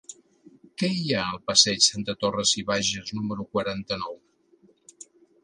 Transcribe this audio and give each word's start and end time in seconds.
Què 0.81 0.87
hi 0.93 1.11
ha 1.17 1.25
al 1.33 1.37
passeig 1.51 1.89
de 2.07 2.15
Torras 2.23 2.55
i 2.63 2.65
Bages 2.71 3.13
número 3.19 3.47
quaranta-nou? 3.53 4.19